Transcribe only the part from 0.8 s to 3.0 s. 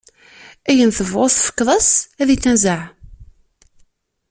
tebɣiḍ tefkeḍ-as, ad inazeɛ.